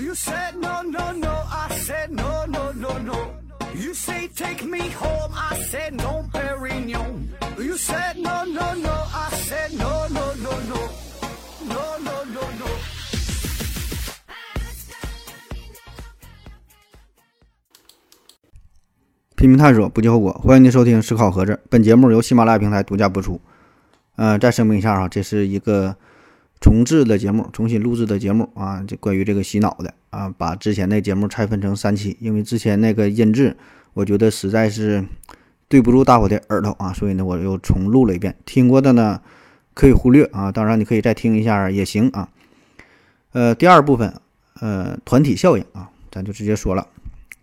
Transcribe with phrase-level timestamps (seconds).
[0.00, 3.34] You said no, no, no, I said no, no, no, no.
[3.74, 7.28] You say take me home, I said no, Perignon.
[7.58, 10.88] You said no, no, no, I said no, no, no, no.
[11.68, 12.66] No, no, no, no.
[19.36, 20.32] 拼命探索，不计后果。
[20.32, 23.38] 欢迎您收听《思考盒子》，本节目由喜马拉雅平台独家播出。
[24.16, 25.94] 呃，再声明一下啊，这是一个
[26.60, 33.56] 重制的节目，重新录制的节目啊，这关于这个洗脑的啊，把之前那节目拆分成三期，因为之前那个音质，
[33.94, 35.04] 我觉得实在是
[35.68, 38.36] 对不住大伙的耳朵啊，所以呢，我又重录了一遍。
[38.44, 39.22] 听过的呢，
[39.72, 42.28] 可以忽略啊，当然你可以再听一下也行啊。
[43.32, 44.12] 呃，第二部分，
[44.60, 46.86] 呃，团体效应啊，咱就直接说了，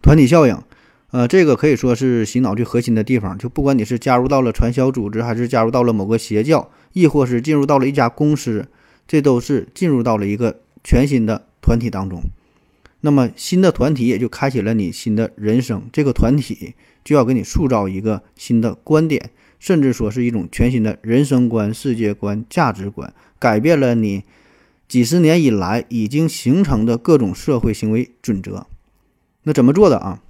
[0.01, 0.55] 团体效应。
[1.11, 3.37] 呃，这个可以说是洗脑最核心的地方。
[3.37, 8.67] 就不管你是加入到了传销组织，还是加入到了某个邪教，亦或是进入到了一家公司，
[9.07, 12.21] 这都是进入到了一个全新的团体当中。
[13.01, 15.83] 那么新的团体也就开启了你新的人生。
[15.93, 24.23] 这个团体就要给你塑造一个新的观点，甚至说是一种全新的人生观、世界观、价值观，改变了你
[24.87, 28.65] 几十年以来已经形成的各种社会行为准则。
[29.43, 30.21] 那怎么做的啊？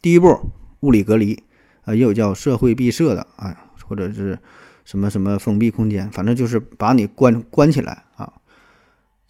[0.00, 1.42] 第一步，物理隔离，
[1.82, 4.38] 啊，也有叫社会闭塞的啊，或者是
[4.90, 8.32] 什么什么封闭空间，反正就是把你关关起来啊，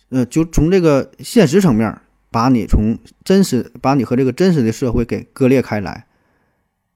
[0.08, 6.06] 呃，就从这个现实层面，把你从真实，把你和这个真实的社会给割裂开来。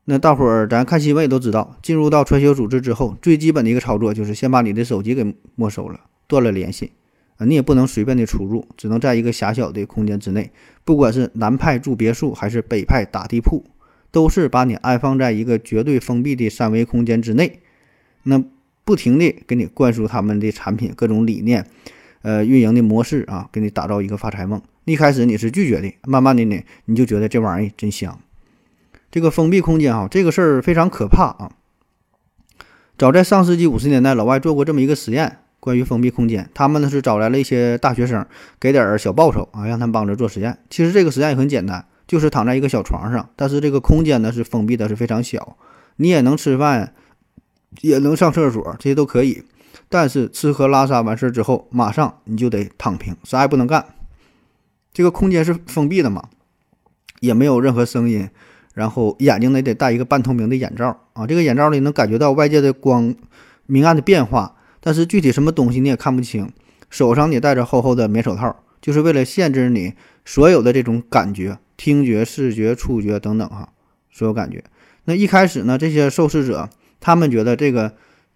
[0.07, 6.93] 那大伙儿咱看新闻也都知道，进入到传销组织之后，最基本的一个操作就是先把你的手机给没收了，断了联系
[7.37, 10.51] 啊，你也不能随便的出入，只能在一个狭小的空间之内。
[10.85, 13.63] 不管是南派住别墅，还是北派打地铺，
[14.11, 17.61] 都是把你安放在一个绝对封闭的三维空间之内，
[18.23, 18.43] 那
[18.85, 21.67] 不停的给你灌输他们的产品、各种理念，
[22.23, 24.61] 呃，运营的模式啊，给你打造一个发财梦。
[24.85, 28.21] 一开始你是拒绝的，慢慢的呢，你就觉得这玩意儿真香。
[29.11, 31.53] 这个封闭空间哈，这个事儿非常可怕啊。
[32.99, 35.39] 早在上世纪五十年代，老外做过这么一个实验。
[35.61, 38.27] 关于封闭空间，他们呢是找来了一些大学生，
[38.61, 40.59] 给点小报酬啊，让他们帮着做实验。
[40.69, 45.57] 其实这个实验也很简单，就是躺在一个小床上，但是这个空间呢是封闭的，是非常小，
[45.97, 46.93] 你也能吃饭，
[47.81, 49.43] 也能上厕所，这些都可以。
[49.89, 53.85] 但是吃喝拉撒完事儿之后，马上你就得躺平，啥也不能干。
[54.93, 56.29] 这个空间是封闭的嘛，
[57.21, 58.29] 也没有任何声音，
[58.75, 63.15] 然后眼睛呢得戴一个半透明的眼罩啊，这个眼罩里能感觉到外界的光
[63.67, 64.57] 明暗的变化。
[64.81, 66.53] 但是具体什么东西你也看不清，
[66.91, 73.71] 手上你戴着厚厚的棉手套，就是为了限制你所有的这种感觉，听觉、视觉、触觉等等哈，
[74.11, 74.63] 所有感觉。
[75.05, 76.69] 那一开始呢，这些受试者
[77.01, 77.95] 他们觉得这个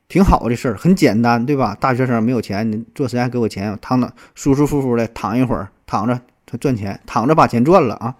[0.09, 1.77] 挺好的事儿，很简单，对吧？
[1.79, 8.17] 大学生没有钱，你做实验给我钱，躺躺舒舒服服的躺一会儿，躺着他赚钱，躺着把钱赚了啊。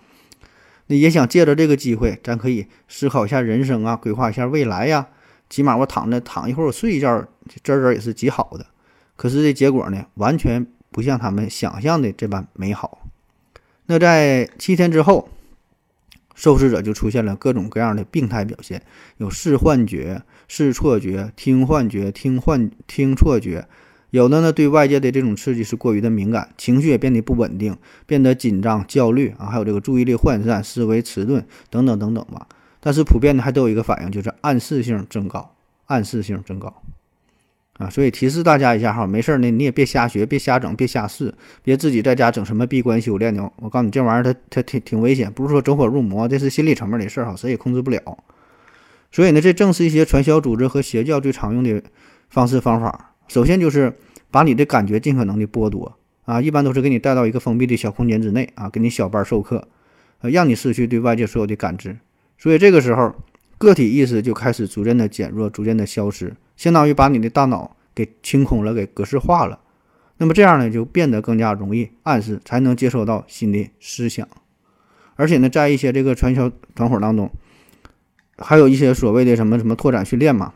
[0.87, 5.06] 那也想借着这个机会，咱可以思考一下人生啊，规划一下未来呀。
[5.50, 7.25] 起码我躺着躺一会儿，我睡一觉，
[7.65, 8.66] 这这也是极好的。
[9.16, 12.98] 可是这结果呢，完全不像他们想象的这般美好。
[13.87, 15.28] 那在七天之后，
[16.38, 18.81] 受试者就出现了各种各样的病态表现，
[19.16, 23.66] 有视幻觉、视错觉、听幻觉、听幻听错觉。
[24.10, 32.47] 有的呢，对外界的这种刺激是过于的敏感，情绪也变得不稳定，变得紧张、焦虑啊，还有这个注意力涣散、思维迟钝等等等等吧。
[32.78, 35.56] 但是普遍的还都有一个反应，就是暗示性增高，
[35.87, 36.72] 暗示性增高，
[37.78, 43.50] 啊，所以提示大家一下哈，没事儿呢，你也别瞎学，别瞎整，别瞎试，别自己在家整什么闭关修炼呢。
[43.56, 48.19] 我告诉你，这玩意儿它它挺挺危险，不是说走火入魔，这是心理层面的事儿哈，谁也控制不了。
[49.12, 51.83] 所以呢，这正是一些传销组织和邪教最常用的
[52.28, 53.15] 方式方法。
[53.28, 53.97] 首先就是
[54.31, 59.69] 把你的感觉尽可能的剥夺啊，一般都是给你带到一个封闭的小空间之内啊，给你小班授课，
[60.21, 61.97] 呃，让你失去对外界所有的感知。
[62.37, 63.15] 所以这个时候，
[63.56, 69.60] 个体意识就开始逐渐的减弱，逐渐的消失，相当于把你的大脑给清空了，给格式化了。
[70.19, 74.28] 那么这样呢，就变得更加容易暗示，才能接收到新的思想。
[75.15, 77.31] 而且呢，在一些这个传销团伙当中，
[78.37, 80.53] 还有一些所谓的什么什么拓展训练嘛，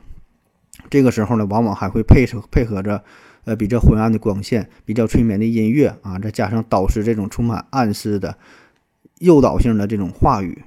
[0.91, 3.05] 这个时候呢，往往还会配配合着
[3.45, 8.37] 呃比较昏暗的光线，比较催眠的音乐啊，再加上导师这种充满暗示的
[9.21, 10.63] 诱导性的这种话语。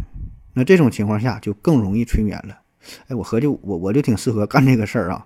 [0.54, 2.60] 那这种情况下就更容易催眠了。
[3.08, 5.26] 哎，我合计我我就挺适合干这个事儿啊。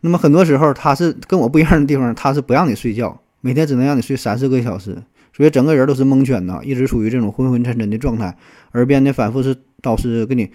[0.00, 5.02] 那么很多时候他是跟我不一样的地方，他是不让你睡觉，每天只能让你睡三四个小时，
[5.32, 8.36] 所以整个人都是蒙圈的，一直处于这种昏昏沉沉的状态。
[8.72, 10.50] 耳边呢反复是导师给你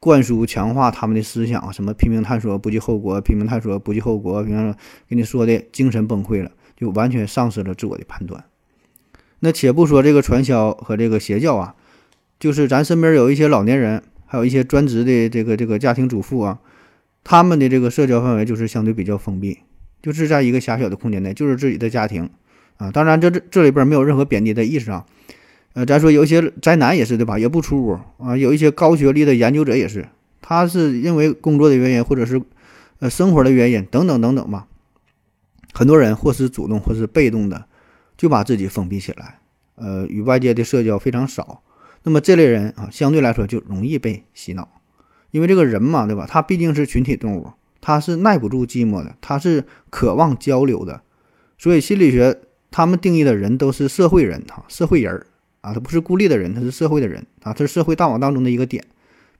[0.00, 4.74] 灌输、强化他们的思想，什么拼命探索不计后果，拼命探索不计后果，拼命
[5.08, 8.44] 给你说的精神崩溃了，就完全丧失了自我的判断。
[9.40, 11.74] 那且不说这个传销和这个邪教啊，
[12.40, 16.58] 就是咱身边有一些老年人，还有一些专职的这个这个家庭主妇啊，
[17.24, 19.58] 他们的这个社交范围就是相对比较封闭，
[20.02, 22.28] 就是在一个狭小的空间内，就是自己的家庭
[22.76, 22.90] 啊。
[22.90, 25.06] 当然，这这这里边没有任何贬低的意思啊。
[25.74, 27.38] 呃，咱说有一些宅男也是对吧？
[27.38, 28.36] 也不出屋啊。
[28.36, 30.08] 有一些高学历的研究者也是，
[30.40, 32.40] 他是因为工作的原因，或者是
[32.98, 34.66] 呃生活的原因等等等等吧。
[35.74, 37.66] 很多人或是主动或是被动的，
[38.16, 39.38] 就把自己封闭起来，
[39.74, 41.62] 呃，与外界的社交非常少。
[42.06, 44.80] 那么这类人啊，相对来说就容易被洗脑，
[45.32, 46.24] 因为这个人嘛，对吧？
[46.30, 47.50] 他毕竟是群体动物，
[47.80, 51.02] 他是耐不住寂寞的，他是渴望交流的。
[51.58, 55.26] 所以心理学他们定义的人都是社会人哈，社会人儿
[55.62, 58.84] 啊，他不是孤立的人，他是社会的人啊，这是社会大网当中的一个点，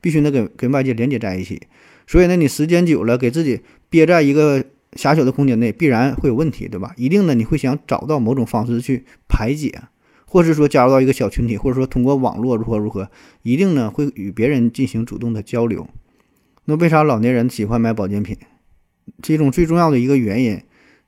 [0.01, 1.63] 必须得跟跟外界连接在一起。
[2.07, 4.65] 所以呢，你时间久了，给自己憋在一个。
[4.93, 6.95] 狭小的空间内必然会有问题，对吧？
[6.97, 9.83] 一定呢，你会想找到某种方式去排解，
[10.27, 13.11] 或是说加入到一个小群体，或者说通过网络如何如何，
[13.43, 15.89] 一定呢会与别人进行主动的交流。
[16.67, 18.37] 那为啥老年人喜欢买保健品？
[19.23, 20.61] 其中最重要的一个原因，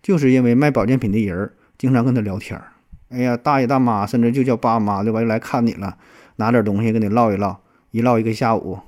[0.03, 2.73] 就是因为卖保健品的人儿经常跟他聊天儿。
[3.11, 5.21] 哎呀，大爷大妈，甚至就叫爸妈，对吧？
[5.21, 5.99] 又来看你了，
[6.37, 7.61] 拿点东西跟你唠一唠，
[7.91, 8.79] 一唠一个下午，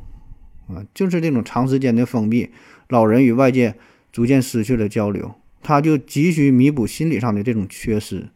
[0.68, 2.50] 啊，就是这种长时间的封闭，
[2.88, 3.74] 老人与外界。
[4.12, 8.30] 逐渐失去了交流，他就急需弥补心理上的这种缺失。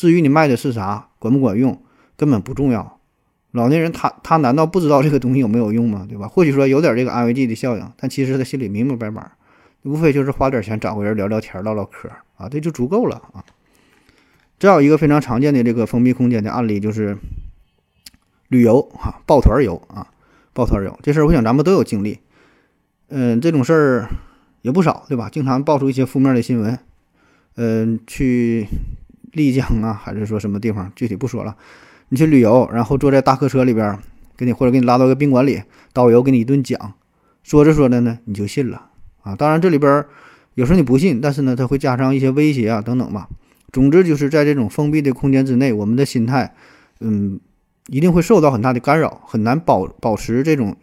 [0.00, 1.82] 至于你卖的是啥，管不管用，
[2.16, 2.98] 根本不重要。
[3.50, 6.06] 老年人他他难道不知道这个东西有没有用吗？
[6.08, 6.26] 对吧？
[6.26, 9.32] 或许说有点这个安慰剂的效应，但其实他心里明明白白，
[9.82, 12.08] 无非就是花点钱找个人聊聊天、唠唠嗑
[12.38, 13.44] 啊，这就足够了啊。
[14.58, 17.18] 再有一个非常常见的这个封闭空间的案例就是
[18.48, 20.06] 旅游哈，抱团游啊，
[20.54, 22.20] 抱团游这事儿，我想咱们都有经历。
[23.08, 24.08] 嗯，这种事儿。
[24.62, 25.30] 也不少，对吧？
[25.30, 26.78] 经常爆出一些负面的新闻，
[27.56, 28.68] 嗯，去
[29.32, 31.56] 丽江啊，还是说什么地方，具体不说了。
[32.08, 33.98] 你去旅游，然后坐在大客车里边，
[34.36, 35.62] 给你或者给你拉到一个宾馆里，
[35.92, 36.94] 导游给你一顿讲，
[37.42, 38.90] 说着说着呢，你就信了
[39.22, 39.36] 啊。
[39.36, 40.04] 当然这里边
[40.54, 43.28] 有时候你不信，但是呢，他会加上一些威胁啊等等吧。
[43.72, 46.54] 总之就是在这种封闭的空间之内，我们的心态，
[46.98, 47.38] 嗯，
[47.86, 50.76] 一定会受到很大的干扰，很难保保持这种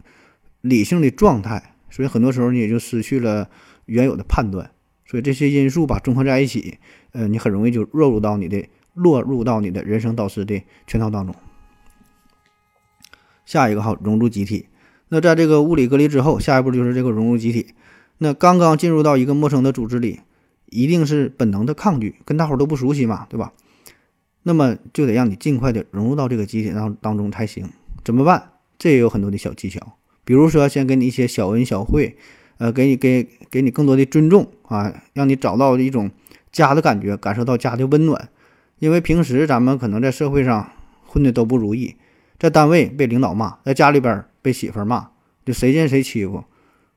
[0.62, 1.74] 理性的状态。
[1.90, 3.50] 所以很多时候你也就失去了
[3.86, 4.70] 原有的判断，
[5.08, 6.78] 所以这些因素吧综合在一起，
[7.14, 11.36] 呃，你很容易就落入到你的落入到你的人生导师的圈套当中。
[13.46, 14.68] 下一个哈，融入集体。
[15.10, 17.68] 那在这个物理隔离之后，下一步就是这个融入集体。
[18.18, 20.20] 那刚刚进入到一个陌生的组织里，
[20.66, 23.54] 一定是本能的抗拒，跟大伙都不熟悉嘛，对吧？
[24.44, 27.70] 那么就得让你尽快的融入到这个集体当当中才行。
[28.04, 28.52] 怎么办？
[28.78, 29.98] 这也有很多的小技巧。
[30.26, 32.18] 比如说，先给你一些小恩小惠，
[32.58, 36.12] 呃，给你给给你更多的尊重啊，让你找到一种
[36.52, 38.30] 家的感觉，感受到家的温暖。
[38.80, 40.72] 因为平时咱们可能在社会上
[41.06, 41.96] 混的都不如意，
[42.38, 45.10] 在单位被领导骂，在家里边被媳妇骂，
[45.46, 46.44] 就谁见谁欺负。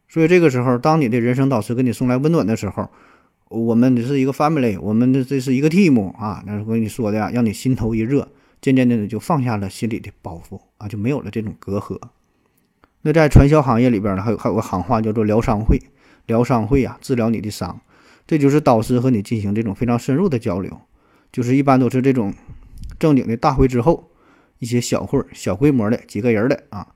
[0.09, 2.91] 所以这个时候，当你的人生导师给你送来温暖的时候，
[3.49, 6.43] 我们这是一个 family，我们这这是一个 team 啊。
[6.47, 8.29] 那我跟你说的呀，让你心头一热，
[8.61, 11.99] 渐渐的就放下了心里的包袱啊，就没有了这种隔阂。
[13.03, 15.81] 那在传销行业里边呢，还有还有个行话叫做疗伤会，
[16.27, 17.81] 疗伤会啊，治疗你的伤，
[18.27, 20.81] 这就是导师和你进行这种非常深入的交流，
[21.33, 22.35] 就是一般都是这种
[22.99, 24.11] 正经的大会之后，
[24.59, 26.89] 一些小会儿、小规模的几个人的啊，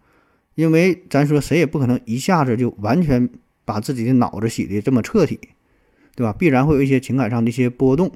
[0.55, 3.31] 因为咱说谁也不可能一下子就完全
[3.65, 5.41] 把自己的脑子洗的这么彻底，
[6.15, 6.35] 对吧？
[6.39, 8.13] 必然会有一些情感上的一些波动，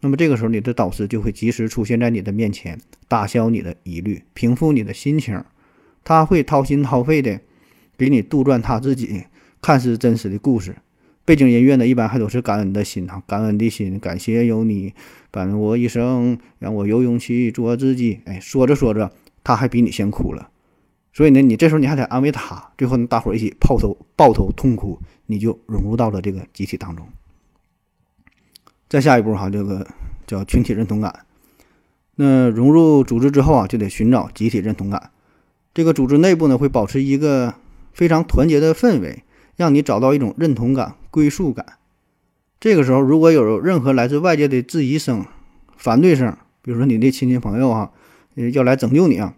[0.00, 2.78] 那么这个时候你的导师就会及时出现在你的面前，
[3.08, 5.42] 打消你的疑虑，平复你的心情。
[6.04, 7.40] 他会掏心掏肺的
[7.96, 9.24] 给你杜撰他自己
[9.60, 10.76] 看似真实的故事，
[11.24, 14.92] 背景音乐呢，一般还都是感恩的心啊，感恩的心，感谢有你
[15.30, 18.20] 伴我一生，让我有勇气做自己。
[18.24, 19.12] 哎，说着说着，
[19.44, 20.50] 他还比你先哭了，
[21.12, 27.06] 所以呢，你这时候你还得安慰他，最后呢大伙一起抱头抱头痛哭，你就融入到了这个集体当中。
[28.88, 29.86] 再下一步哈，这个
[30.26, 31.24] 叫群体认同感。
[32.16, 35.10] 那融入组织之后啊，就得寻找集体认同感。
[35.74, 37.54] 这个组织内部呢，会保持一个
[37.92, 39.22] 非常团结的氛围，
[39.56, 41.64] 让你找到一种认同感、归属感。
[42.60, 45.24] 这个时候，如果有任何来自外界的质疑声、
[45.76, 47.90] 反对声，比如说你的亲戚朋友啊，
[48.52, 49.34] 要来拯救你啊，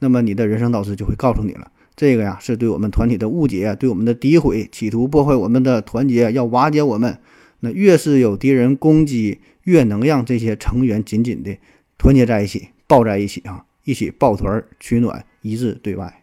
[0.00, 7.18] 那么你的人生导师就会告诉你了：这个呀，是对我们团体的误解，对我们的诋毁，企图破坏我们的团结，要瓦解我们。
[7.60, 11.56] 那越是有敌人攻击，越能让这些成员紧紧的
[11.96, 13.64] 团结在一起，抱在一起啊。
[13.84, 16.22] 一起抱团取暖，一致对外。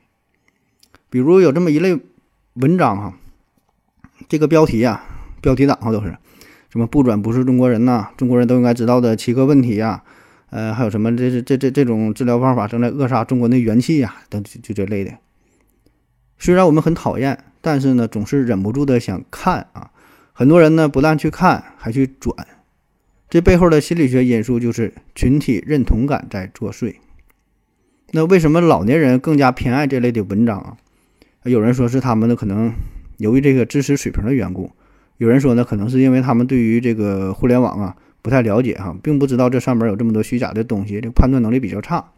[1.10, 2.00] 比如有这么一类
[2.54, 3.18] 文章哈，
[4.28, 5.04] 这个标题啊，
[5.42, 6.18] 标题党哈都是
[6.70, 10.04] 什么“不转不是中国人”呐，中国人都应该知道的七个问题呀，
[10.50, 15.18] 呃，还有什么这这这这这种治疗方法正在扼杀中国的元气呀，等就就这类的。
[16.38, 19.92] 虽然我们很讨厌，但是呢，总是忍不住的想看啊。
[20.34, 22.48] 很多人呢，不但去看，还去转。
[23.30, 26.96] 这背后的心理学因素就是群体认同感在作祟。
[28.14, 30.78] 那为什么老年人更加偏爱这类的文章啊？
[31.44, 32.74] 有人说是他们的可能
[33.18, 34.70] 由于这个知识水平的缘故，
[35.18, 42.12] 有人说呢，可能是因为他们对于这个互联网啊不太了解哈，并不知道这上面有这么多虚假的东西，这个判断能力比较差。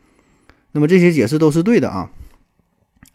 [0.71, 2.09] 那么这些解释都是对的啊。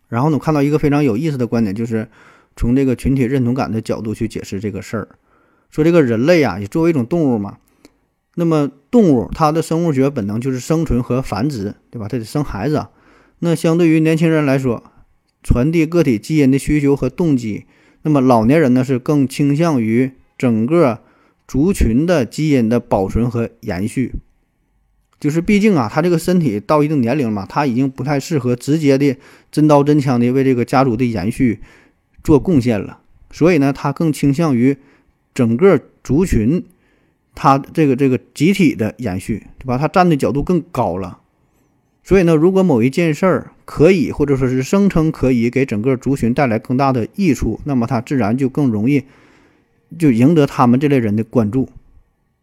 [0.08, 2.08] 然后呢，我看到一个非常有意思的观点，就是
[2.54, 5.08] 从这个群体认同感的角度去解释这个事儿，
[5.68, 7.58] 说这个人类啊，也作为一种动物嘛，
[8.40, 12.06] 那么动物它的生物学本能就是生存和繁殖，对吧？
[12.06, 12.86] 它得生孩子。
[13.40, 14.84] 那相对于年轻人来说，
[15.42, 17.64] 传递个体基因的需求和动机，
[18.02, 21.00] 那么老年人呢是更倾向于整个
[21.48, 24.12] 族群的基因的保存和延续。
[25.18, 29.16] 就是毕竟啊，他这个身体到一定年龄嘛，他已经不太适合直接的
[29.50, 31.58] 真刀真枪的为这个家族的延续
[32.22, 33.00] 做贡献了，
[33.32, 34.76] 所以呢，他更倾向于
[35.34, 36.64] 整个族群，
[37.40, 39.78] 他这个这个集体的延续，对吧？
[39.78, 41.20] 他站的角度更高了。
[42.02, 49.04] 所以呢，如果某一件事儿可以或者说是声称可以给整个族群带来更大的益处，那么他自然就更容易
[49.96, 51.68] 就赢得他们这类人的关注。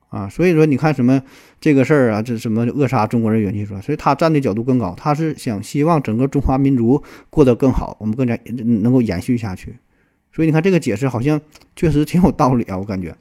[0.08, 1.22] 啊，所以说你看什么
[1.60, 9.75] 这个事儿啊，这什么扼杀中国人元气说，所以他站的角度更高，他是想希望整个中华民族过得更好，我们更加能够延续下去。
[10.32, 11.42] 所以你看这个解释好像
[11.75, 13.14] 确实挺有道理啊，我感觉。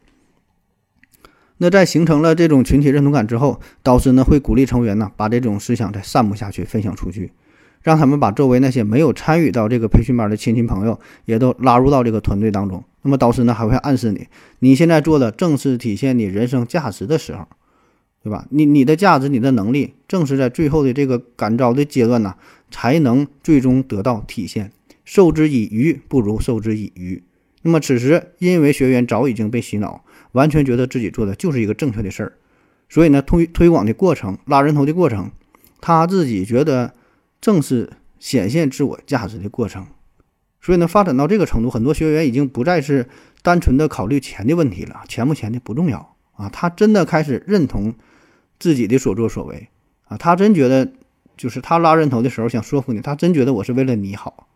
[1.65, 7.33] 那在形成了这种群体认同感之后，导师呢会鼓励成员呢把这种思想再散布下去，分享出去。
[7.81, 12.85] 让他们把周围那些没有参与到这个培训班的亲戚朋友也都拉入到这个团队当中。
[13.01, 14.29] 那么导师呢还会暗示你，
[14.59, 17.49] 你现在做的正是体现你人生价值的时候，
[18.23, 18.45] 对吧？
[18.51, 22.35] 你你的价值、你的能力，正是在最后的这个感召的阶段呢，
[22.71, 24.71] 才能最终得到体现。
[25.07, 27.23] 授之以鱼，不如授之以渔。
[27.63, 30.05] 那么此时，因为学员早已经被洗脑，
[30.35, 32.33] 完全觉得自己做的就是一个正确的事儿，
[32.89, 35.33] 所以呢，推推广的过程、拉人头的过程，
[35.81, 36.95] 他自己觉得。
[37.41, 39.87] 正是显现自我价值的过程，
[40.63, 43.07] 所以呢，发展到这个程度，很多学员已经不再是
[43.43, 47.95] 单纯的考虑钱的问题了，钱不钱的不重要啊，他真的开始认同
[48.59, 49.69] 自己的所作所为
[50.07, 50.91] 啊，他真觉得
[51.37, 54.49] 就是他拉人头的时候想说服你，他真觉得我是为了你好。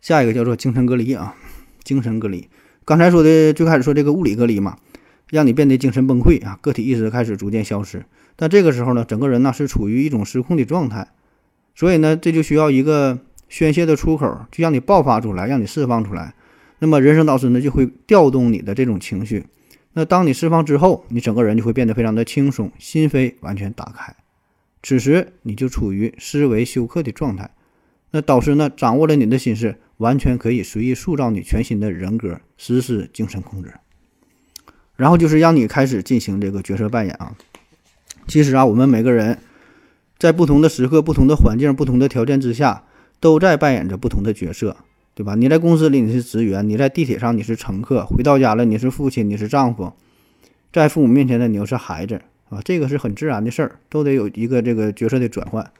[0.00, 1.36] 下一个叫做精神隔离啊，
[1.84, 2.48] 精神隔离，
[2.88, 4.78] 刚才说的最开始说这个物理隔离嘛，
[5.28, 8.06] 让你变得精神崩溃啊，个体意识开始逐渐消失。
[8.34, 11.06] 但这个时候呢，整个人呢是处于一种失控的状态，
[11.74, 13.18] 所以呢，这就需要一个
[13.50, 16.32] 宣泄的出口，就让你爆发出来，让你释放出来。
[16.78, 19.44] 那么，人生导师呢就会调动你的这种情绪。
[19.92, 24.16] 那当你释放之后，你整个人就会变得非常的轻松，心扉完全打开。
[24.82, 27.50] 此时你就处于思维休克的状态。
[28.12, 33.74] 那导师呢掌握了你的心事，完全可以随意塑造你全新的人格，实施精神控制。
[34.96, 37.36] 然后就是让你开始进行这个角色扮演啊。
[38.26, 39.38] 其实啊，我们每个人
[40.18, 42.84] 在不同的时刻、不同的环境、不同的条件之下，
[43.20, 44.76] 都在扮演着不同的角色，
[45.14, 45.34] 对吧？
[45.34, 49.92] 你在公司里你是职员，你在地铁上你是乘客，回到家了你是父亲，你是丈夫，
[50.72, 55.70] 在父母面前呢你又是孩子啊，这个是很自然的事儿，都得有一个这个角色的转换。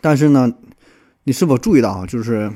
[0.00, 0.54] 但是呢，
[1.24, 2.06] 你是否注意到啊？
[2.06, 2.52] 就是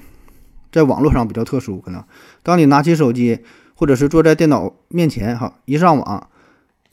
[0.73, 2.04] 在网络上比较特殊，可能
[2.42, 3.40] 当你拿起手机
[3.75, 6.28] 或者是坐在电脑面前哈，一上网。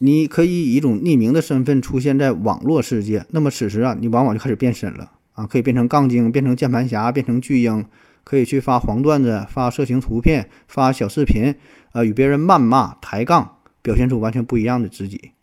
[0.04, 7.86] 你可以以一种匿名的身份出现在网络世界，那么此时啊，你往往就开始变身了啊，可以变成杠精，变成键盘侠，变成巨婴，
[8.24, 11.54] 可以去发黄段子、发色情图片、发小视频，
[11.94, 15.34] 呃，与别人谩骂、抬杠，表现出完全不一样的自己。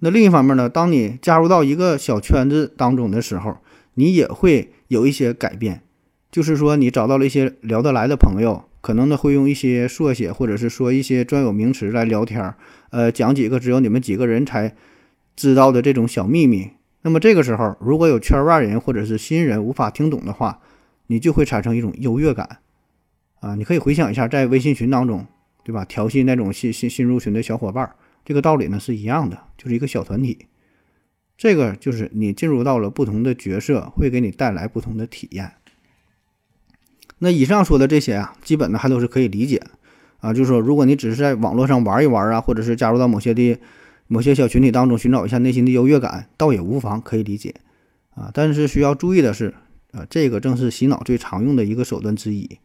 [0.00, 3.58] 那另一方面呢，当你加入到一个小圈子当中的时候，
[3.94, 5.80] 你也会有一些改变，
[6.30, 8.64] 就是说你找到了一些聊得来的朋友。
[8.82, 12.52] 可能呢会用一些缩写，或者是说一些专有名词来聊天，
[12.90, 14.74] 呃，讲几个只有你们几个人才
[15.36, 16.72] 知道的这种小秘密。
[17.02, 20.58] 那么这个时候，如果有圈外人或者是新人无法听懂的话，
[21.06, 22.58] 你就会产生一种优越感
[23.38, 23.54] 啊！
[23.54, 25.24] 你可以回想一下，在微信群当中，
[25.62, 25.84] 对吧？
[25.84, 27.88] 调戏那种新新新入群的小伙伴，
[28.24, 30.46] 这个道理呢是一样的，就是一个小团体。
[31.42, 35.54] 这个就是你进入到了不同的角色，会给你带来不同的体验。
[37.18, 39.60] 那以上说的这些啊，基本呢还都是可以理解，
[40.20, 43.58] 啊，就是说，如果你只是在网络上玩一玩啊，或者是加入到某些的
[44.06, 47.56] 某些小群体当中寻找一下内心的优越感，倒也无妨，可以理解，
[48.14, 49.52] 啊，但是需要注意的是，
[49.90, 52.58] 啊，这个正是洗脑最常用的一个手段之一，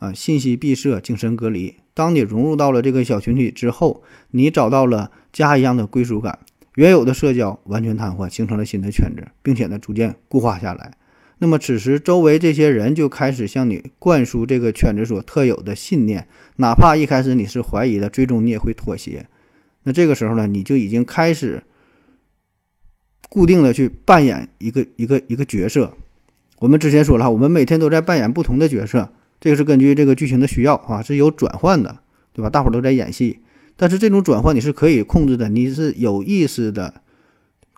[0.00, 1.76] 啊，信息闭塞，精神隔离。
[1.94, 4.02] 当你融入到了这个小群体之后，
[4.32, 6.40] 你找到了家一样的归属感，
[6.76, 10.92] 原有的社交完全瘫痪，形成了新的圈子，并且呢，逐渐固化下来。
[11.38, 19.26] 那么此时，周围这些人就开始向你灌输这个圈子所特有的信念，哪怕一开始你是怀疑的，最终你也会妥协。
[19.82, 21.62] 那这个时候呢，你就已经开始
[23.28, 25.94] 固定的去扮演一个一个一个角色。
[26.58, 32.00] 我们之前说了，我们每天都在扮演不同的角色，这个是根据这个剧情的需要啊，是有转换的，
[32.32, 32.48] 对吧？
[32.48, 33.40] 大伙都在演戏，
[33.76, 37.02] 但是这种转换你是可以控制的，你是有意识的、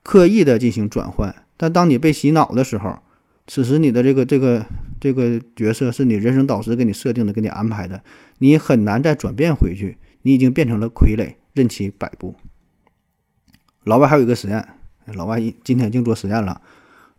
[0.02, 1.35] 刻意的进行转换。
[1.57, 2.99] 但当你被洗脑的时候，
[3.47, 4.64] 此时你的这个这个
[5.00, 8.02] 这个角色是你人生导师给你设定的、给你安排的，
[8.38, 11.35] 你很难再转变回去，你已经变成了傀儡。
[11.55, 12.37] 任其摆布。
[13.83, 14.69] 老外还有一个实验，
[15.14, 16.61] 老外今天净做实验了。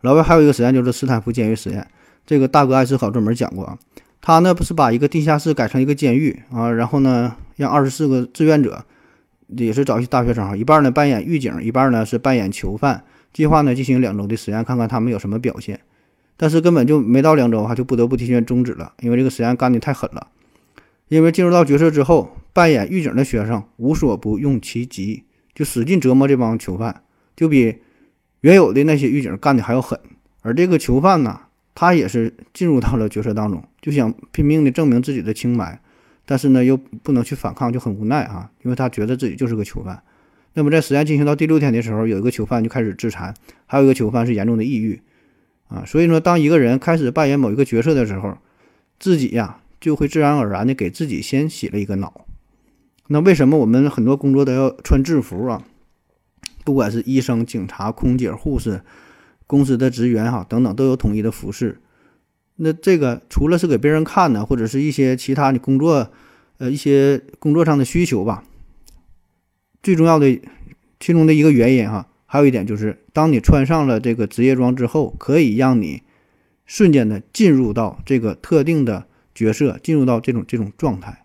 [0.00, 1.86] 老外还有一个实验就是斯坦福监狱实验，
[2.24, 3.78] 这个大哥艾斯考专门讲过啊。
[4.20, 8.84] 他呢不是把一个地下室改成一个监狱啊，然后呢让二十四个志愿者，
[9.48, 13.04] 也是找一些大学生，一半呢扮演狱警，一半呢是扮演囚犯。
[13.32, 15.80] 计划呢进行两周的实验，看看他们有什么表现。
[16.36, 20.28] 但是根本就没到两周哈，就不得不提前终止了，因为这个实验干的太狠了。
[21.08, 22.36] 因为进入到角色之后。
[22.52, 25.22] 扮演狱警的学生无所不用其极，
[25.54, 27.02] 就使劲折磨这帮囚犯，
[27.36, 27.76] 就比
[28.40, 29.96] 原有的那些狱警干的还要狠。
[30.42, 31.42] 而这个囚犯呢，
[31.74, 35.80] 他也是进入到了角色当中， 就想拼命的证明自己的清白，
[36.26, 40.02] 但是呢又不能去反抗，就很无奈啊，因为他觉得自己就是个囚犯。
[40.54, 43.32] 那么在实验进行到第六天的时候，有一个囚犯就开始自残，
[43.66, 45.00] 还有一个囚犯是严重的抑郁
[45.68, 45.84] 啊。
[45.86, 48.36] 所以说，当一个人开始扮演某一个角色的时候，
[48.98, 52.26] 自己呀就会自然而然的给自己先洗了一个脑。
[53.06, 55.64] 那为什么我们很多工作都要穿制服啊？
[56.64, 58.82] 不管是医生、警察、空姐、护士、
[59.50, 61.80] 公司的职员哈等等，都有统一的服饰。
[62.54, 66.08] 那这个除了是给别人看的，或者是一些其他你工作，
[66.58, 68.44] 呃，一些工作上的需求吧。
[69.82, 70.40] 最重要的
[71.00, 76.04] 其中的一个原因哈，还有一点就是，当你穿上了这个职业装之后，可以让你
[76.64, 81.24] 瞬间的进入到这个特定的角色，进入到这种这种状态。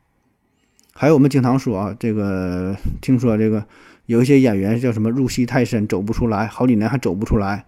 [0.94, 3.64] 还有我们经常说啊，这个听说这个
[4.08, 7.66] 有一些演员叫什么入戏太深走不出来，好几年还走不出来。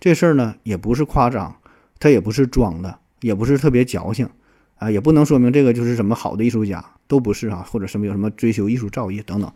[0.00, 1.56] 这事儿呢也不是夸张，
[1.98, 4.28] 他也不是装的，也不是特别矫情
[4.76, 9.52] 啊，也不能说明这个就是什么好的艺术家都不是啊，或者什么有什么追求艺术造诣等等，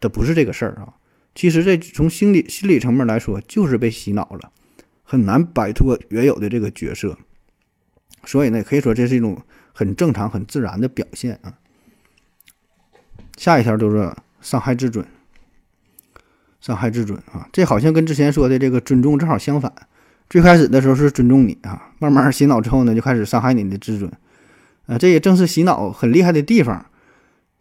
[0.00, 0.94] 这不是这个事儿啊。
[1.34, 4.50] 其实这从心理心理层面来说，就是被洗脑了，
[5.02, 7.16] 很难摆脱原有的这个角色。
[8.24, 9.40] 所以呢，可以说这是一种
[9.72, 11.58] 很正常、很自然的表现啊。
[13.36, 15.06] 下一条就是伤害自尊，
[16.66, 17.46] 伤害自尊啊！
[17.52, 19.72] 这好像跟之前说的这个尊重正好相反。
[20.28, 24.10] 最开始的时候是尊重你啊，慢慢洗脑之后呢，就开始伤害你的自尊。
[24.86, 26.84] 啊，这也正是洗脑很厉害的地方。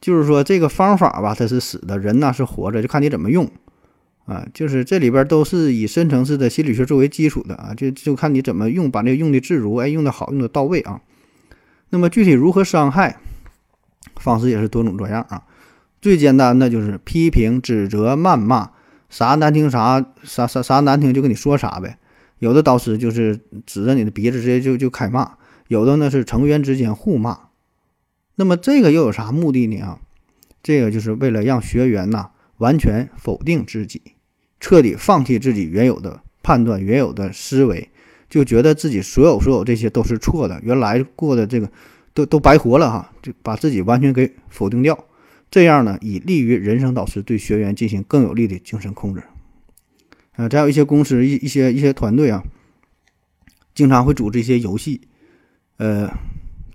[0.02, 3.48] 就是说这个方法吧，它是死的，人呢是活着，就看你怎么用
[4.26, 4.44] 啊。
[4.56, 11.00] 就是这里边都是以深层次的心理学作为基础的啊，就就看你怎么用，把这用的自如，哎，用的好，用的到位啊。
[11.92, 13.20] 那么具体如何伤害，
[14.16, 15.44] 方式也是多种多样啊。
[16.02, 18.72] 最简单的就是批评、指责、谩骂，
[19.10, 21.98] 啥难听啥啥啥啥难听就跟你说啥呗。
[22.40, 25.38] 有的导师就是指着你的鼻子直接就就开骂，
[25.68, 27.40] 有的呢是成员之间互骂。
[28.36, 29.82] 那么这个又有啥目的呢？
[29.82, 30.00] 啊，
[30.62, 34.02] 这个就是为了让学员呐完全否定自己，
[34.60, 37.90] 彻底放弃自己原有的判断、原有的思维，
[38.30, 41.72] 就觉得自己所有所有这些都是错的，原来过的这个
[42.14, 45.06] 都都白活了哈，就把自己完全给否定掉。
[45.50, 49.24] 这样呢，以利于人生导师对学员进行更有力的精神控制。
[50.34, 52.44] 啊，再有一些公司一一些一些团队啊，
[53.74, 55.02] 经常会组织一些游戏，
[55.78, 56.12] 呃，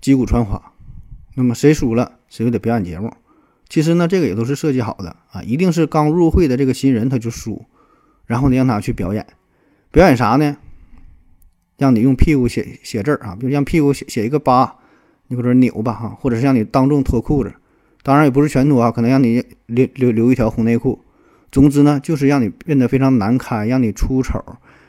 [0.01, 0.73] 击鼓传花。
[1.35, 3.13] 那么谁输了，谁就得表演节目。
[3.69, 7.65] 其实呢，这个也都是设计好的啊，一定是刚入会的这个新人他就输，
[8.25, 9.25] 然后呢让他去表演，
[9.91, 10.57] 表演啥呢？
[11.77, 14.75] 让你用屁股写写字儿啊，比如让屁股写写一个八，
[15.27, 17.53] 你或者扭吧哈，或者是让你当众脱裤子。
[18.03, 21.01] 当然也不是全脱啊，可能让你留留留一条红内裤。
[21.51, 24.41] 总之呢，就是让你变得非常难堪，让你出丑，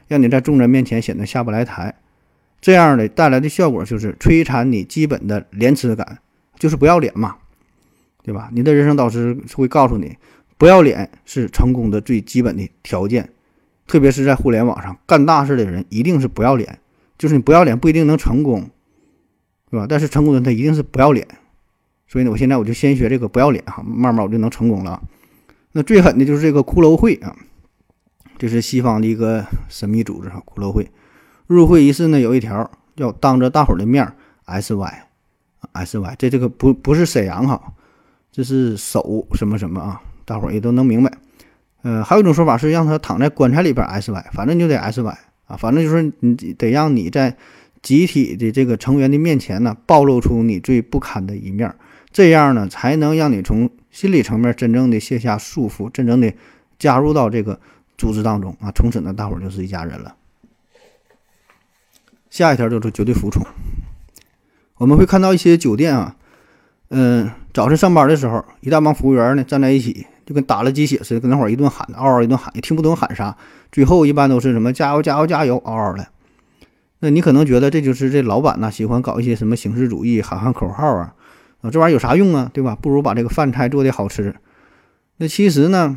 [0.08, 1.94] 让你在众人面前显得下不来台。
[2.60, 6.18] 这样的带来的效果就是摧残你基本的廉耻感，
[6.58, 7.36] 就是不要脸嘛，
[8.22, 8.48] 对吧？
[8.52, 10.16] 你的人生导师会告诉你，
[10.56, 13.30] 不要脸是成功的最基本的条件，
[13.88, 16.78] 特别是在互联网上干大事的人一定是不要脸，
[17.18, 18.70] 就是你不要脸不一定能成功，
[19.68, 19.86] 对吧？
[19.88, 21.26] 但是成功的人他一定是不要脸。
[22.06, 25.02] 所以呢，我现在我就先学这个不要脸哈，慢慢我就能成功了。
[25.72, 27.34] 那最狠的就是这个骷髅会啊，
[28.38, 30.90] 这是西方的一个神秘组织哈，骷髅会
[31.46, 34.12] 入会仪式呢有一条要当着大伙儿的面
[34.44, 35.08] S Y
[35.72, 37.72] S Y，这这个不不是沈阳哈，
[38.30, 40.02] 这是手什么什么啊？
[40.24, 41.10] 大伙儿也都能明白。
[41.82, 47.36] 呃，还有一种说法是让他躺在棺材里边 S Y，反正就得 S Y 啊，反正就是你得让你在
[47.80, 51.74] 集体的这个成员的面前呢，暴露出你最不堪的一面，
[52.12, 56.32] 这样呢才能让你从心理层面真正的卸下束缚，真正的
[56.78, 57.58] 加入到这个
[57.96, 60.14] 组织当中啊，从此呢大伙儿就是一家人了。
[62.30, 63.44] 下一条就是绝对服从。
[64.78, 66.16] 我们会看到一些酒店啊，
[66.88, 73.36] 嗯，早晨上班的时候，一大帮服务员呢站在一起，就跟打了鸡血似的，跟那会儿一顿喊，嗷嗷一顿喊，也听不懂喊啥。
[73.70, 76.08] 最后一般都是什么加油加油加油，嗷嗷的。
[77.00, 81.14] 那你可能觉得这就是这老板呢喜欢搞一些什么形式主义，喊喊口号啊，
[81.62, 82.76] 啊，这玩意儿有啥用啊，对吧？
[82.80, 84.34] 不如把这个饭菜做的好吃。
[85.16, 85.96] 那其实呢，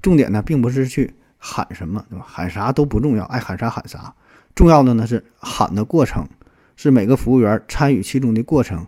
[0.00, 2.24] 重点呢并不是去喊什么，对吧？
[2.26, 4.14] 喊啥都不重要，爱喊啥喊啥。
[4.54, 6.28] 重要的呢是喊的过程，
[6.76, 8.86] 是每个服务员参与其中的过程。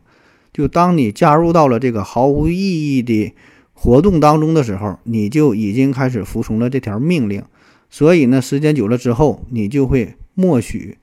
[0.53, 3.35] 就当你加入到了这个毫无意义的
[3.72, 7.42] 活动当中的时候，你就已经开始服从了这条命令。
[7.90, 10.98] 所以呢，时间久了之后，你就会默许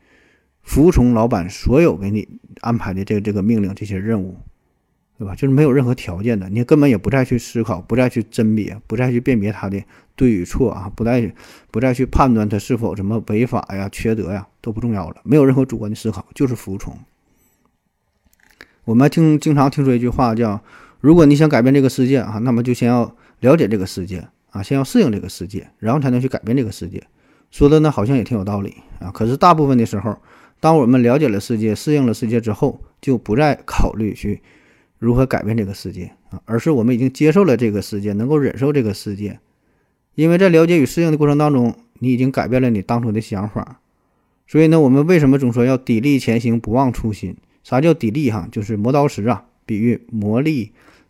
[0.61, 2.29] 服从老板所有给你
[2.61, 4.37] 安排的这这个命令、这些任务。
[5.21, 5.35] 对吧？
[5.35, 9.79] 就是没有任何条件的，你根本也不再去思考，不再去甄别，不再去辨别他的
[10.15, 11.31] 对与错啊，不再
[11.69, 15.17] 不再去判断他是否什么违法呀、缺德呀，都不重要了。
[15.21, 16.97] 没有任何主观的思考，就是服从。
[18.83, 20.59] 我们听经常听说一句话叫：
[21.01, 27.03] 如果你想改变这个世界啊，那么就先要了解这个世界啊，先要适应这个世界，然后才能去改变这个世界。
[27.51, 30.17] 说的呢好像也挺有道理啊，可是大部分的时候，
[30.59, 34.41] 当我们了解了世界、适应了世界之后，就不再考虑去。
[35.01, 36.39] 如何改变这个世界啊？
[36.45, 39.39] 而是我们已经接受了这个世界，能够忍受这个世界，
[40.13, 43.81] 因为在了解与适应的过程当中，你已经改变了你当初的想法。
[44.45, 47.35] 所以呢，我们为什么总说要砥砺前行，不忘初心？
[47.63, 48.31] 啥叫砥砺？
[48.31, 50.69] 哈，就是磨刀石啊，比喻磨砺、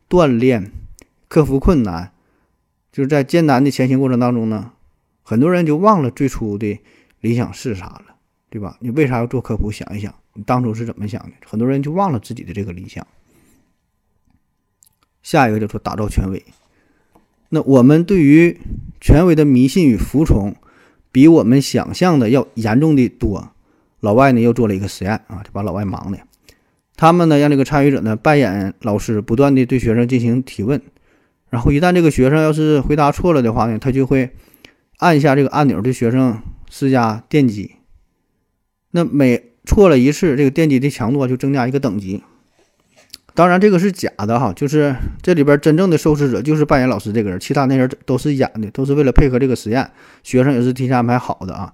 [0.09, 0.71] 锻炼、
[1.27, 2.13] 克服困难。
[2.93, 4.71] 就是在艰难的前行过程当中呢，
[5.21, 6.79] 很多人就忘了最初的
[7.19, 8.15] 理想是啥了，
[8.49, 8.77] 对吧？
[8.79, 9.69] 你为啥要做科普？
[9.69, 11.31] 想一想，你当初是怎么想的？
[11.45, 13.05] 很多人就忘了自己的这个理想。
[15.23, 16.43] 下一个叫做打造权威。
[17.49, 18.59] 那我们对于
[18.99, 20.55] 权威的迷信与服从，
[21.11, 23.51] 比我们想象的要严重的多。
[23.99, 26.17] 老外呢又做了一个实验啊，就把老外忙的。
[26.95, 30.81] 他们呢让这个参与者呢扮演老师，不断的对学生进行提问。
[31.49, 34.31] 然后一旦这个学生要是回答错了的话呢，他就会
[34.97, 37.75] 按下这个按钮对学生施加电击。
[38.91, 42.23] 那每错了一次，这个电击的强度就增加一个等级。
[43.33, 49.89] 当然，这个是假的哈，就是这里边真正的受试者就是扮演老师这个人，其他那人都是演的，都是为了配合这个实验，
[50.21, 51.73] 学生也是提前安排好的啊。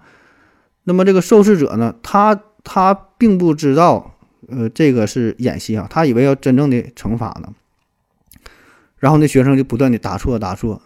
[0.83, 4.17] 那么这个受试者呢，他他并不知道，
[4.47, 7.49] 呃，这个是演戏啊，他以为要真正的惩罚呢。
[8.97, 10.81] 然后那学生就不断的答错答错，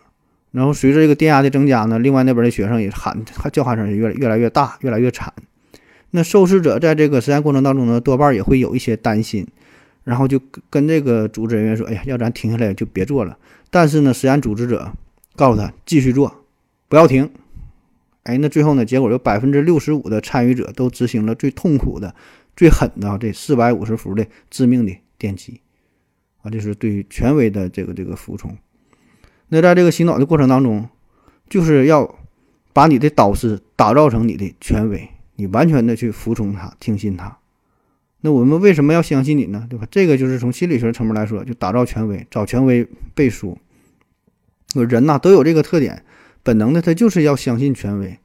[0.51, 5.33] 然后随着这个电压的增加呢，另外那边的学生也喊叫喊声也越来越来越大，越来越惨。
[6.11, 9.45] 那受试者在这个实验过程当中呢，多半也会有一些担心。
[10.03, 13.37] 然后就跟这个组织人员说：“哎呀，要咱停下来就别做了。”
[13.69, 14.91] 但是呢，实验组织者
[15.35, 16.43] 告诉他继续做，
[16.87, 17.29] 不要停。
[18.23, 22.13] 哎，那最后呢，结果有百分之六十五的参与者都执行了最痛苦的、
[22.55, 25.61] 最狠的这四百五十伏的致命的电击
[26.43, 26.49] 啊！
[26.51, 28.55] 这是对权威的这个这个服从。
[29.49, 30.87] 那在这个洗脑的过程当中，
[31.49, 32.19] 就是要
[32.73, 37.37] 把你的导师打造成你的权威，你完全的去服从他，听信他。
[38.21, 39.65] 那我们为什么要相信你呢？
[39.69, 39.87] 对吧？
[39.91, 43.57] 这个就是从心理学层面来说，就打造权威，找权威背书。
[44.75, 46.03] 人呐都有这个特点，
[46.43, 48.17] 本能的他就是要相信权威。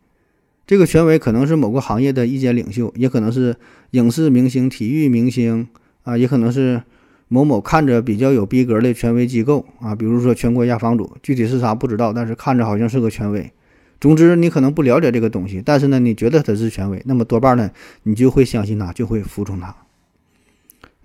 [0.66, 3.56] 这个权威可能是某个行业的意见领袖，也可能是
[3.92, 5.68] 影视明星、体育明星
[6.02, 6.82] 啊，也可能是
[7.28, 13.50] 某某看着比较有逼格的权威机构啊，比如说全国压房主，具体是啥不知道，但是看着好像是个权威。
[13.98, 17.70] 总之，你可能不了解这个东西，但是呢，你觉得他是权威，那么多半呢，
[18.02, 19.74] 你就会相信他，就会服从他。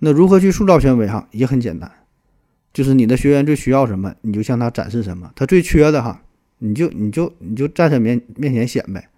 [0.04, 1.06] 那如何去塑造权威？
[1.06, 1.88] 哈，也很简单，
[2.72, 5.30] 就是你的学员最需要什么，你就向他展示什么。
[5.36, 6.22] 他最缺的哈，
[6.58, 9.08] 你就你就你就在他面面前显摆。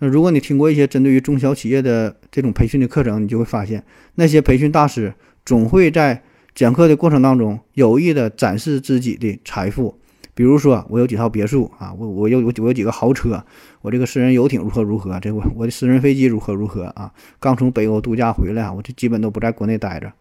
[0.00, 3.84] 那如果你听过一些针对于中小企业的这种培训的课程，你就会发现，
[4.16, 5.14] 那些培训大师
[5.44, 6.24] 总会在
[6.56, 10.00] 讲课的过程当中有意的展示自己的财富。
[10.38, 13.44] 比如说，我有几套别墅啊，我我有我有几个豪车，
[13.82, 17.12] 我这个私人游艇如何如何，这我我的私人飞机如何如何啊？
[17.40, 20.12] 刚从北欧度假回来，我就基本都不在国内待着。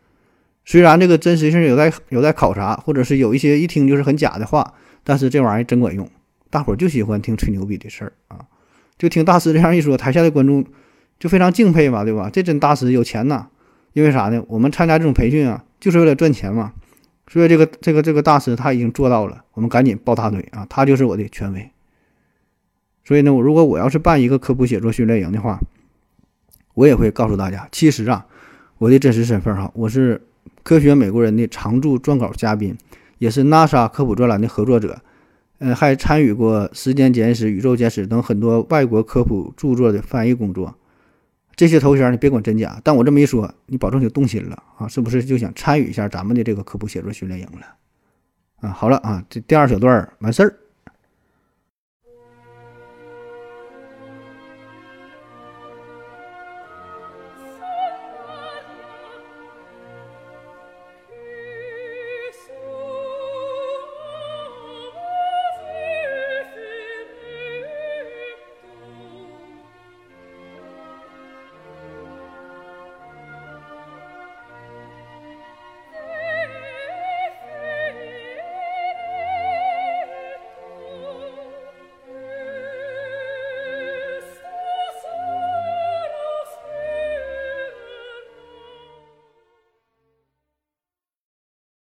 [0.65, 6.09] 虽然这个真实性有待有待考察，或者是有一些一听就是很假的话，但是这玩意儿真管用，
[6.49, 8.39] 大伙儿就喜欢听吹牛逼的事儿啊，
[8.97, 10.65] 就听大师这样一说，台下的观众
[11.19, 12.27] 就非常敬佩嘛，对吧？
[12.33, 13.45] 这真大师有钱呐，
[13.93, 14.43] 因为啥呢？
[14.47, 16.73] 我们参加这种培训啊，就是为了赚钱嘛。
[17.29, 20.65] 所以这个这个这个大师他已经做到了，我们赶紧抱大腿啊！
[20.69, 21.69] 他就是我的权威。
[23.03, 25.59] 所以呢，我如果我要是办一个科普写作训练营的话，
[26.73, 28.25] 我也会告诉大家，其实啊，
[28.77, 30.21] 我的真实身份哈，我是
[30.63, 32.77] 科学美国人的常驻撰稿嘉宾，
[33.17, 35.01] 也是 NASA 科普专栏的合作者，
[35.59, 40.75] 呃，还参与过《时间简史》《宇宙简史》等很多外国科普著作的翻译工作。
[41.57, 44.87] 这些头衔你别管真假，但我这么一说，你保证就动心了啊！
[44.87, 47.65] 是不是就想参与一下咱们的这个科普写作训练营了？
[48.61, 50.55] 啊，好了啊，这第二小段完事儿。